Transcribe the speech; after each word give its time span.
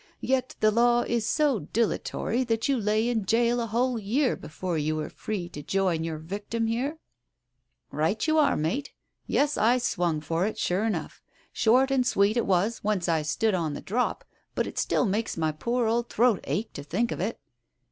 Yet 0.21 0.55
the 0.61 0.71
law 0.71 1.03
is 1.03 1.27
so 1.29 1.59
dilatory 1.59 2.43
that 2.45 2.67
you 2.67 2.75
lay 2.75 3.07
in 3.07 3.21
gaol 3.21 3.59
a 3.59 3.67
whole 3.67 3.99
year 3.99 4.35
before 4.35 4.75
you 4.75 4.95
were 4.95 5.11
free 5.11 5.47
to 5.49 5.61
join 5.61 6.03
your 6.03 6.17
victim 6.17 6.65
here?" 6.65 6.97
"Right 7.91 8.25
you 8.25 8.39
are, 8.39 8.57
mate. 8.57 8.93
Yes, 9.27 9.57
I 9.59 9.77
swung 9.77 10.19
for 10.19 10.47
it, 10.47 10.57
sure 10.57 10.85
enough. 10.85 11.21
Short 11.53 11.91
and 11.91 12.03
sweet 12.03 12.35
it 12.35 12.47
was 12.47 12.83
once 12.83 13.07
I 13.07 13.21
stood 13.21 13.53
on 13.53 13.75
the 13.75 13.79
drop, 13.81 14.25
but 14.55 14.65
it 14.65 14.79
still 14.79 15.05
makes 15.05 15.37
my 15.37 15.51
poor 15.51 15.85
old 15.85 16.09
throat 16.09 16.39
ache 16.45 16.73
to 16.73 16.83
think 16.83 17.11
of 17.11 17.19
it." 17.19 17.39